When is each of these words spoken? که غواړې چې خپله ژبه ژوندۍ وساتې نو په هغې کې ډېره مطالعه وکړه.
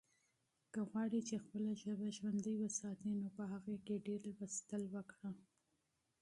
که 0.73 0.79
غواړې 0.89 1.19
چې 1.27 1.35
خپله 1.43 1.71
ژبه 1.81 2.07
ژوندۍ 2.17 2.55
وساتې 2.59 3.09
نو 3.19 3.27
په 3.37 3.43
هغې 3.51 3.77
کې 3.85 4.03
ډېره 4.07 4.29
مطالعه 4.41 4.87
وکړه. 4.93 5.29